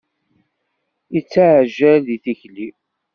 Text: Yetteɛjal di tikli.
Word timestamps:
Yetteɛjal 1.13 1.99
di 2.07 2.17
tikli. 2.23 2.67